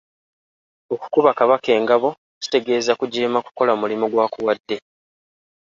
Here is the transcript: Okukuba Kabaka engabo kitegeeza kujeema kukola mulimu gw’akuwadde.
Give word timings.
Okukuba 0.93 1.29
Kabaka 1.39 1.69
engabo 1.77 2.09
kitegeeza 2.41 2.91
kujeema 2.99 3.39
kukola 3.45 3.71
mulimu 3.79 4.05
gw’akuwadde. 4.11 4.77